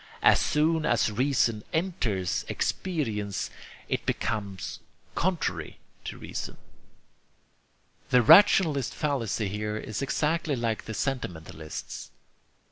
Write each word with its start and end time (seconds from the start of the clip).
As 0.23 0.39
soon 0.41 0.83
as 0.83 1.11
reason 1.11 1.63
enters 1.73 2.43
experience, 2.47 3.51
it 3.87 4.03
becomes 4.03 4.79
contrary 5.13 5.77
to 6.05 6.17
reason." 6.17 6.57
The 8.09 8.23
rationalist's 8.23 8.95
fallacy 8.95 9.47
here 9.47 9.77
is 9.77 10.01
exactly 10.01 10.55
like 10.55 10.85
the 10.85 10.95
sentimentalist's. 10.95 12.09